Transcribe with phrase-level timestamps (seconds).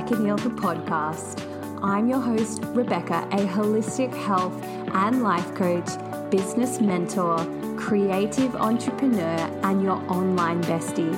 [0.00, 1.82] Rebecca Neal, the podcast.
[1.82, 4.54] I'm your host, Rebecca, a holistic health
[4.94, 5.90] and life coach,
[6.30, 7.36] business mentor,
[7.76, 11.14] creative entrepreneur, and your online bestie.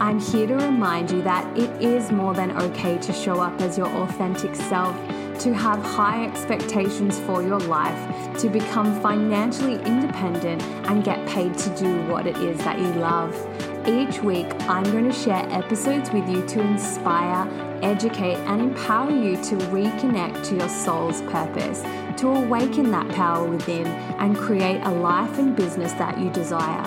[0.00, 3.76] I'm here to remind you that it is more than okay to show up as
[3.76, 4.94] your authentic self,
[5.40, 11.76] to have high expectations for your life, to become financially independent, and get paid to
[11.76, 13.34] do what it is that you love.
[13.88, 19.36] Each week, I'm going to share episodes with you to inspire, educate, and empower you
[19.36, 21.82] to reconnect to your soul's purpose,
[22.20, 26.82] to awaken that power within, and create a life and business that you desire.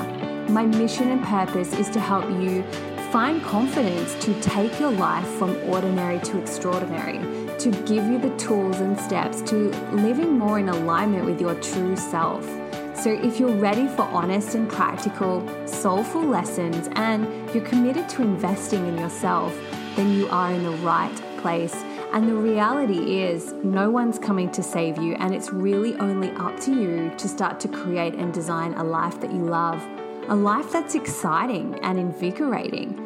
[0.49, 2.63] My mission and purpose is to help you
[3.11, 7.17] find confidence to take your life from ordinary to extraordinary,
[7.57, 11.95] to give you the tools and steps to living more in alignment with your true
[11.95, 12.45] self.
[12.93, 18.87] So, if you're ready for honest and practical, soulful lessons and you're committed to investing
[18.87, 19.55] in yourself,
[19.95, 21.73] then you are in the right place.
[22.13, 26.59] And the reality is, no one's coming to save you, and it's really only up
[26.61, 29.85] to you to start to create and design a life that you love,
[30.29, 33.01] a life that's exciting and invigorating.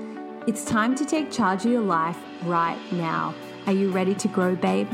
[0.48, 3.34] It's time to take charge of your life right now.
[3.66, 4.90] Are you ready to grow, babe?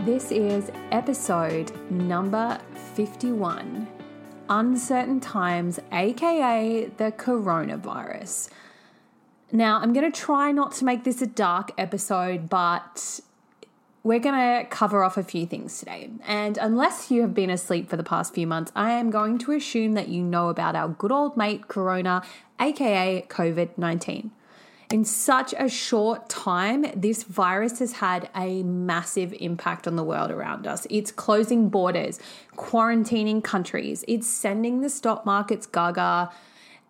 [0.00, 2.58] This is episode number
[2.94, 3.86] 51
[4.52, 8.50] Uncertain Times, aka the coronavirus.
[9.50, 13.20] Now, I'm going to try not to make this a dark episode, but
[14.02, 16.10] we're going to cover off a few things today.
[16.26, 19.52] And unless you have been asleep for the past few months, I am going to
[19.52, 22.22] assume that you know about our good old mate, Corona,
[22.60, 24.32] aka COVID 19
[24.92, 30.30] in such a short time, this virus has had a massive impact on the world
[30.30, 30.86] around us.
[30.90, 32.20] It's closing borders,
[32.56, 36.30] quarantining countries, it's sending the stock markets gaga,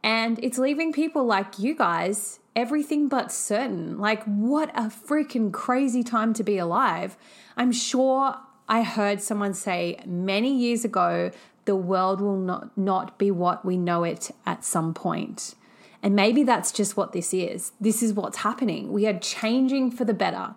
[0.03, 3.99] and it's leaving people like you guys everything but certain.
[3.99, 7.17] Like, what a freaking crazy time to be alive.
[7.57, 8.37] I'm sure
[8.69, 11.31] I heard someone say many years ago
[11.65, 15.55] the world will not, not be what we know it at some point.
[16.03, 17.73] And maybe that's just what this is.
[17.81, 18.93] This is what's happening.
[18.93, 20.55] We are changing for the better.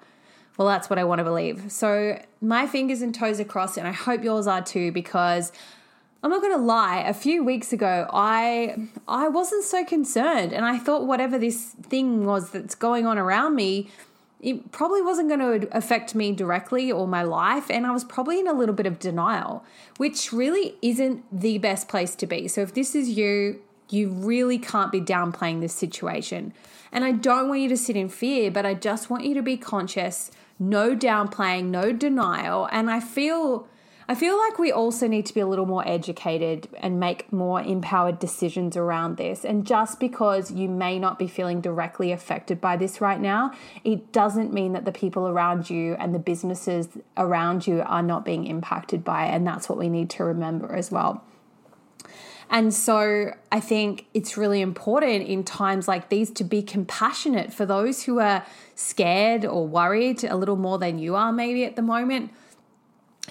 [0.57, 1.71] Well, that's what I want to believe.
[1.71, 5.51] So my fingers and toes are crossed, and I hope yours are too, because
[6.23, 7.01] I'm not going to lie.
[7.01, 12.25] A few weeks ago, I I wasn't so concerned, and I thought whatever this thing
[12.25, 13.91] was that's going on around me,
[14.41, 18.39] it probably wasn't going to affect me directly or my life, and I was probably
[18.39, 19.63] in a little bit of denial,
[19.97, 22.47] which really isn't the best place to be.
[22.47, 26.53] So if this is you, you really can't be downplaying this situation.
[26.91, 29.41] And I don't want you to sit in fear, but I just want you to
[29.41, 32.69] be conscious, no downplaying, no denial.
[32.71, 33.67] And I feel
[34.07, 37.59] I feel like we also need to be a little more educated and make more
[37.59, 39.43] empowered decisions around this.
[39.43, 43.51] And just because you may not be feeling directly affected by this right now,
[43.83, 48.23] it doesn't mean that the people around you and the businesses around you are not
[48.23, 49.31] being impacted by it.
[49.31, 51.23] And that's what we need to remember as well.
[52.49, 57.65] And so I think it's really important in times like these to be compassionate for
[57.65, 58.45] those who are
[58.75, 62.31] scared or worried a little more than you are, maybe at the moment.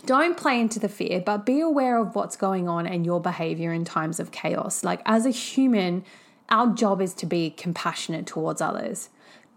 [0.07, 3.73] Don't play into the fear, but be aware of what's going on and your behavior
[3.73, 4.83] in times of chaos.
[4.83, 6.05] Like, as a human,
[6.49, 9.09] our job is to be compassionate towards others.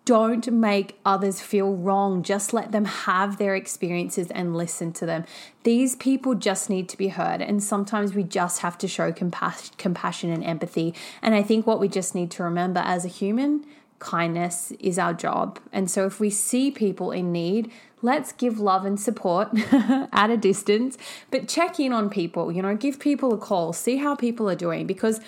[0.08, 2.24] Don't make others feel wrong.
[2.24, 5.26] Just let them have their experiences and listen to them.
[5.64, 7.42] These people just need to be heard.
[7.42, 10.96] And sometimes we just have to show compas- compassion and empathy.
[11.22, 13.66] And I think what we just need to remember as a human,
[14.00, 15.60] kindness is our job.
[15.74, 17.70] And so if we see people in need,
[18.02, 19.50] let's give love and support
[20.14, 20.98] at a distance,
[21.32, 24.56] but check in on people, you know, give people a call, see how people are
[24.56, 25.20] doing because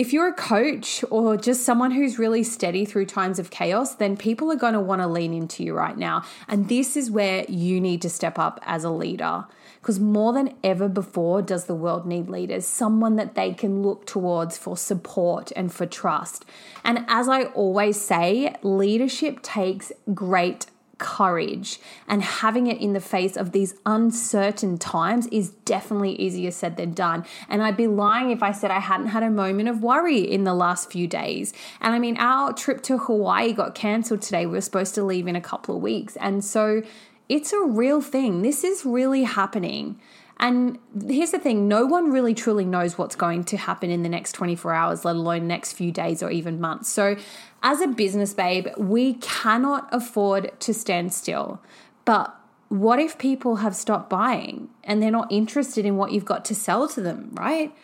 [0.00, 4.16] if you're a coach or just someone who's really steady through times of chaos, then
[4.16, 6.22] people are going to want to lean into you right now.
[6.48, 9.44] And this is where you need to step up as a leader.
[9.78, 14.06] Because more than ever before, does the world need leaders, someone that they can look
[14.06, 16.46] towards for support and for trust.
[16.82, 20.64] And as I always say, leadership takes great
[21.00, 26.76] courage and having it in the face of these uncertain times is definitely easier said
[26.76, 27.24] than done.
[27.48, 30.44] And I'd be lying if I said I hadn't had a moment of worry in
[30.44, 31.52] the last few days.
[31.80, 34.46] And I mean, our trip to Hawaii got cancelled today.
[34.46, 36.14] We were supposed to leave in a couple of weeks.
[36.16, 36.82] And so
[37.28, 38.42] it's a real thing.
[38.42, 40.00] This is really happening.
[40.40, 44.08] And here's the thing no one really truly knows what's going to happen in the
[44.08, 46.88] next 24 hours, let alone next few days or even months.
[46.88, 47.16] So,
[47.62, 51.60] as a business babe, we cannot afford to stand still.
[52.06, 52.34] But
[52.70, 56.54] what if people have stopped buying and they're not interested in what you've got to
[56.54, 57.74] sell to them, right?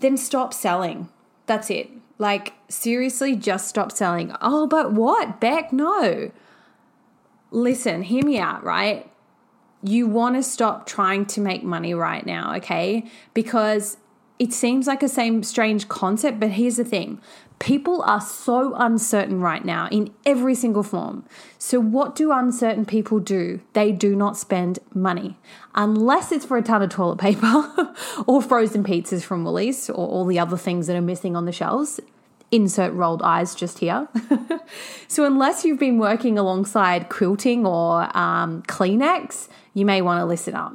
[0.00, 1.08] Then stop selling.
[1.46, 1.90] That's it.
[2.18, 4.34] Like, seriously, just stop selling.
[4.42, 5.40] Oh, but what?
[5.40, 6.32] Beck, no.
[7.52, 9.09] Listen, hear me out, right?
[9.82, 13.06] You want to stop trying to make money right now, okay?
[13.34, 13.96] Because
[14.38, 17.20] it seems like a same strange concept, but here's the thing
[17.60, 21.26] People are so uncertain right now in every single form.
[21.58, 23.60] So, what do uncertain people do?
[23.74, 25.38] They do not spend money
[25.74, 27.94] unless it's for a ton of toilet paper
[28.26, 31.52] or frozen pizzas from Woolies or all the other things that are missing on the
[31.52, 32.00] shelves.
[32.52, 34.08] Insert rolled eyes just here.
[35.08, 40.54] so, unless you've been working alongside Quilton or um, Kleenex, you may want to listen
[40.54, 40.74] up.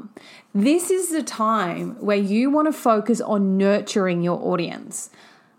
[0.54, 5.10] This is the time where you want to focus on nurturing your audience.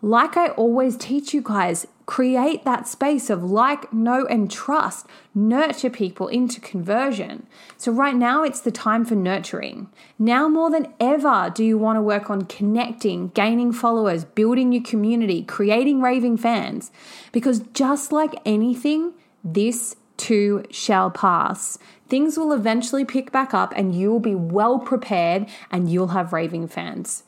[0.00, 5.06] Like I always teach you guys, create that space of like, know, and trust.
[5.35, 7.47] Nurture people into conversion.
[7.76, 9.88] So, right now, it's the time for nurturing.
[10.19, 14.82] Now, more than ever, do you want to work on connecting, gaining followers, building your
[14.82, 16.91] community, creating raving fans?
[17.32, 19.12] Because just like anything,
[19.44, 21.79] this too shall pass.
[22.08, 26.32] Things will eventually pick back up, and you will be well prepared and you'll have
[26.32, 27.25] raving fans.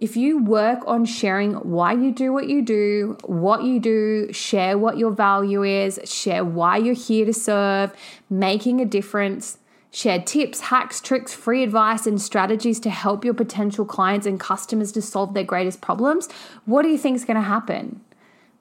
[0.00, 4.78] If you work on sharing why you do what you do, what you do, share
[4.78, 7.92] what your value is, share why you're here to serve,
[8.30, 9.58] making a difference,
[9.90, 14.90] share tips, hacks, tricks, free advice, and strategies to help your potential clients and customers
[14.92, 16.30] to solve their greatest problems,
[16.64, 18.00] what do you think is going to happen?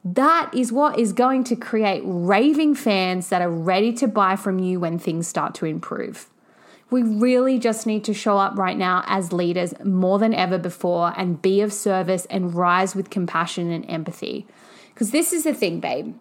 [0.04, 4.60] That is what is going to create raving fans that are ready to buy from
[4.60, 6.28] you when things start to improve.
[6.92, 11.14] We really just need to show up right now as leaders more than ever before
[11.16, 14.48] and be of service and rise with compassion and empathy.
[14.94, 16.16] Because this is the thing, babe.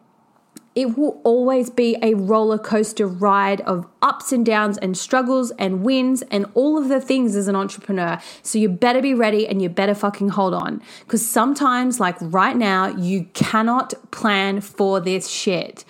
[0.74, 5.82] It will always be a roller coaster ride of ups and downs and struggles and
[5.82, 8.20] wins and all of the things as an entrepreneur.
[8.42, 10.80] So you better be ready and you better fucking hold on.
[11.00, 15.84] Because sometimes, like right now, you cannot plan for this shit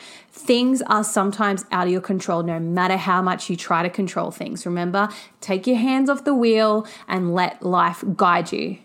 [0.48, 4.30] things are sometimes out of your control no matter how much you try to control
[4.30, 4.64] things.
[4.64, 5.10] Remember,
[5.42, 8.78] take your hands off the wheel and let life guide you.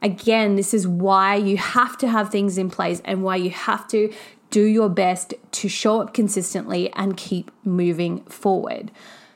[0.00, 3.86] Again, this is why you have to have things in place and why you have
[3.88, 4.10] to
[4.48, 8.90] do your best to show up consistently and keep moving forward.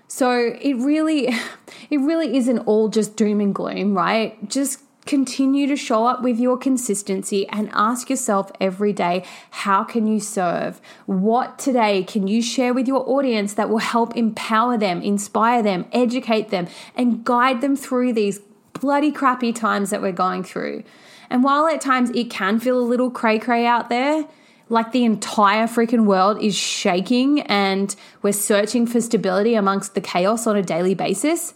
[0.09, 1.27] So it really
[1.91, 4.49] it really isn't all just doom and gloom, right?
[4.49, 10.07] Just Continue to show up with your consistency and ask yourself every day how can
[10.07, 10.81] you serve?
[11.05, 15.85] What today can you share with your audience that will help empower them, inspire them,
[15.93, 18.41] educate them, and guide them through these
[18.73, 20.85] bloody crappy times that we're going through?
[21.29, 24.27] And while at times it can feel a little cray cray out there,
[24.71, 30.47] like the entire freaking world is shaking and we're searching for stability amongst the chaos
[30.47, 31.53] on a daily basis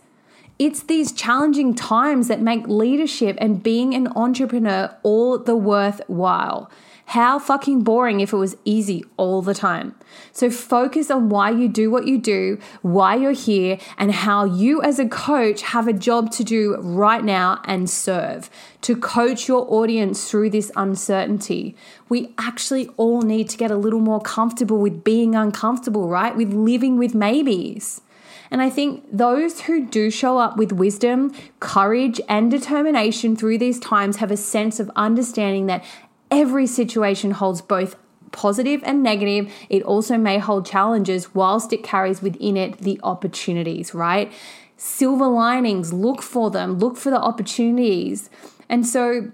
[0.58, 6.70] it's these challenging times that make leadership and being an entrepreneur all the worthwhile.
[7.06, 9.94] How fucking boring if it was easy all the time.
[10.30, 14.82] So focus on why you do what you do, why you're here, and how you
[14.82, 18.50] as a coach have a job to do right now and serve
[18.82, 21.74] to coach your audience through this uncertainty.
[22.10, 26.36] We actually all need to get a little more comfortable with being uncomfortable, right?
[26.36, 28.02] With living with maybes.
[28.50, 33.78] And I think those who do show up with wisdom, courage, and determination through these
[33.78, 35.84] times have a sense of understanding that
[36.30, 37.96] every situation holds both
[38.32, 39.52] positive and negative.
[39.68, 44.32] It also may hold challenges whilst it carries within it the opportunities, right?
[44.76, 48.30] Silver linings, look for them, look for the opportunities.
[48.68, 49.32] And so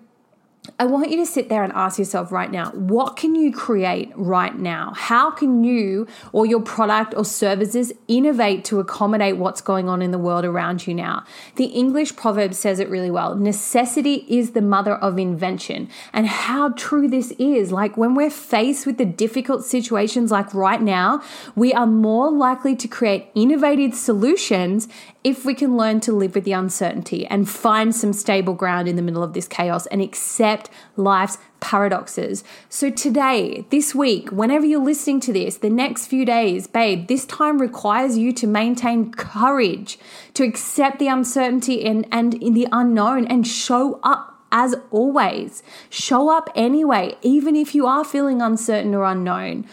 [0.78, 4.10] I want you to sit there and ask yourself right now what can you create
[4.16, 4.92] right now?
[4.96, 10.10] How can you or your product or services innovate to accommodate what's going on in
[10.10, 11.24] the world around you now?
[11.56, 15.88] The English proverb says it really well necessity is the mother of invention.
[16.12, 17.70] And how true this is.
[17.70, 21.22] Like when we're faced with the difficult situations like right now,
[21.54, 24.88] we are more likely to create innovative solutions
[25.24, 28.96] if we can learn to live with the uncertainty and find some stable ground in
[28.96, 30.53] the middle of this chaos and accept
[30.96, 32.44] life's paradoxes.
[32.68, 37.24] So, today, this week, whenever you're listening to this, the next few days, babe, this
[37.24, 39.98] time requires you to maintain courage,
[40.34, 45.62] to accept the uncertainty and, and in the unknown and show up as always.
[45.90, 49.66] Show up anyway, even if you are feeling uncertain or unknown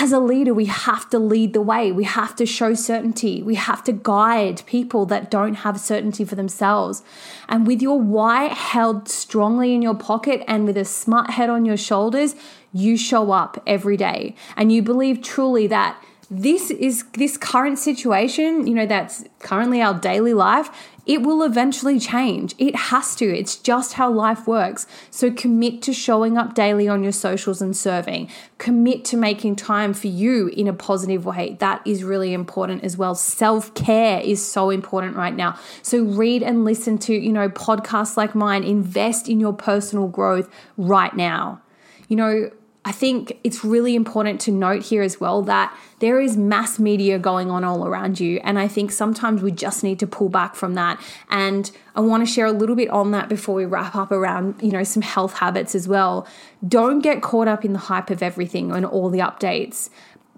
[0.00, 1.90] as a leader, we have to lead the way.
[1.90, 3.42] We have to show certainty.
[3.42, 7.02] We have to guide people that don't have certainty for themselves.
[7.48, 11.64] And with your why held strongly in your pocket and with a smart head on
[11.64, 12.36] your shoulders,
[12.72, 14.36] you show up every day.
[14.56, 19.94] And you believe truly that this is this current situation, you know, that's currently our
[19.98, 20.70] daily life,
[21.06, 22.54] it will eventually change.
[22.58, 23.24] It has to.
[23.24, 24.86] It's just how life works.
[25.10, 28.28] So commit to showing up daily on your socials and serving.
[28.58, 31.56] Commit to making time for you in a positive way.
[31.60, 33.14] That is really important as well.
[33.14, 35.58] Self-care is so important right now.
[35.80, 38.62] So read and listen to, you know, podcasts like mine.
[38.62, 41.62] Invest in your personal growth right now.
[42.08, 42.50] You know,
[42.84, 47.18] I think it's really important to note here as well that there is mass media
[47.18, 48.40] going on all around you.
[48.44, 51.00] And I think sometimes we just need to pull back from that.
[51.28, 54.62] And I want to share a little bit on that before we wrap up around,
[54.62, 56.26] you know, some health habits as well.
[56.66, 59.90] Don't get caught up in the hype of everything and all the updates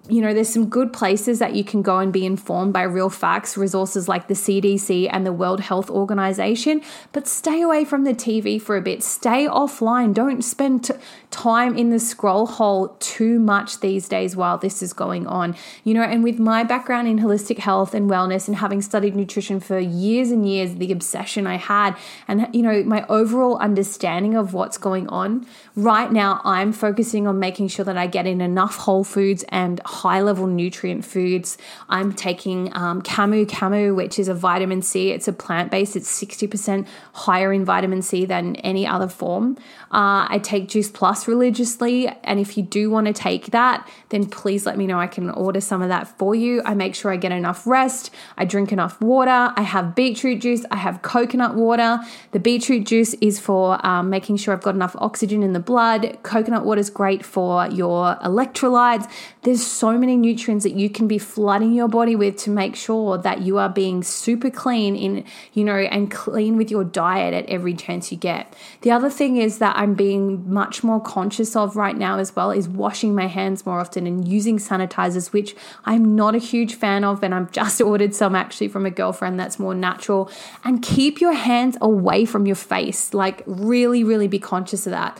[0.08, 3.10] you know, there's some good places that you can go and be informed by real
[3.10, 6.80] facts, resources like the CDC and the World Health Organization,
[7.12, 9.02] but stay away from the TV for a bit.
[9.02, 10.14] Stay offline.
[10.14, 10.94] Don't spend t-
[11.30, 15.54] time in the scroll hole too much these days while this is going on.
[15.84, 19.60] You know, and with my background in holistic health and wellness and having studied nutrition
[19.60, 21.94] for years and years, the obsession I had,
[22.26, 27.38] and, you know, my overall understanding of what's going on, right now I'm focusing on
[27.38, 31.58] making sure that I get in enough whole foods and high level nutrient foods.
[31.88, 35.10] I'm taking um, Camu Camu, which is a vitamin C.
[35.10, 39.56] It's a plant based, it's 60% higher in vitamin C than any other form.
[39.92, 42.08] Uh, I take Juice Plus religiously.
[42.22, 45.00] And if you do want to take that, then please let me know.
[45.00, 46.62] I can order some of that for you.
[46.64, 48.10] I make sure I get enough rest.
[48.38, 49.52] I drink enough water.
[49.56, 50.64] I have beetroot juice.
[50.70, 51.98] I have coconut water.
[52.30, 56.18] The beetroot juice is for um, making sure I've got enough oxygen in the blood.
[56.22, 59.10] Coconut water is great for your electrolytes.
[59.42, 63.16] There's so many nutrients that you can be flooding your body with to make sure
[63.16, 67.46] that you are being super clean in, you know, and clean with your diet at
[67.48, 68.54] every chance you get.
[68.82, 72.50] The other thing is that I'm being much more conscious of right now as well
[72.50, 75.56] is washing my hands more often and using sanitizers, which
[75.86, 77.24] I'm not a huge fan of.
[77.24, 80.30] And I've just ordered some actually from a girlfriend that's more natural.
[80.62, 83.14] And keep your hands away from your face.
[83.14, 85.18] Like, really, really be conscious of that.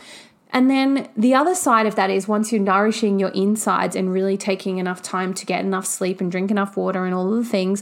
[0.53, 4.37] And then the other side of that is once you're nourishing your insides and really
[4.37, 7.49] taking enough time to get enough sleep and drink enough water and all of the
[7.49, 7.81] things,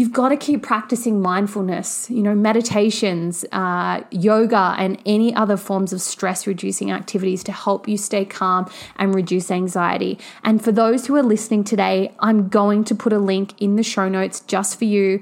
[0.00, 5.92] you've got to keep practicing mindfulness, you know, meditations, uh, yoga, and any other forms
[5.92, 10.18] of stress reducing activities to help you stay calm and reduce anxiety.
[10.42, 13.82] And for those who are listening today, I'm going to put a link in the
[13.82, 15.20] show notes just for you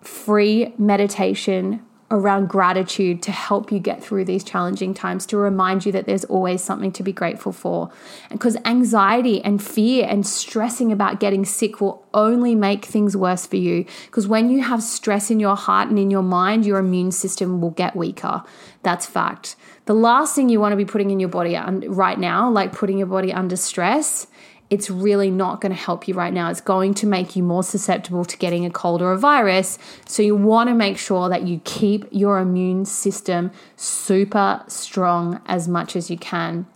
[0.00, 5.92] free meditation around gratitude to help you get through these challenging times, to remind you
[5.92, 7.90] that there's always something to be grateful for.
[8.30, 13.56] Because anxiety and fear and stressing about getting sick will only make things worse for
[13.56, 13.84] you.
[14.06, 17.60] Because when you have stress in your heart and in your mind, your immune system
[17.60, 18.42] will get weaker.
[18.82, 19.56] That's fact.
[19.86, 22.98] The last thing you want to be putting in your body right now, like putting
[22.98, 24.26] your body under stress,
[24.74, 26.50] it's really not going to help you right now.
[26.50, 29.78] It's going to make you more susceptible to getting a cold or a virus.
[30.04, 35.68] So you want to make sure that you keep your immune system super strong as
[35.68, 36.66] much as you can.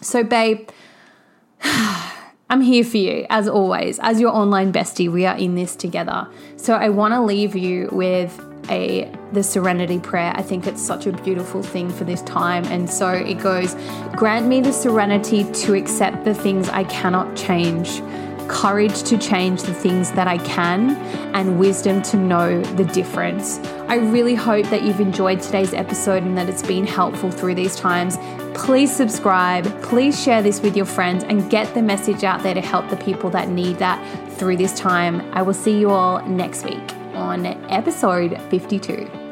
[0.00, 0.68] So, babe,
[1.62, 3.98] I'm here for you as always.
[3.98, 6.28] As your online bestie, we are in this together.
[6.56, 10.32] So I want to leave you with a the serenity prayer.
[10.34, 12.64] I think it's such a beautiful thing for this time.
[12.66, 13.74] And so it goes,
[14.16, 18.02] grant me the serenity to accept the things I cannot change,
[18.48, 20.96] courage to change the things that I can,
[21.34, 23.58] and wisdom to know the difference.
[23.88, 27.76] I really hope that you've enjoyed today's episode and that it's been helpful through these
[27.76, 28.18] times.
[28.54, 32.60] Please subscribe, please share this with your friends and get the message out there to
[32.60, 34.00] help the people that need that
[34.32, 35.20] through this time.
[35.32, 36.99] I will see you all next week
[37.30, 39.29] on episode 52.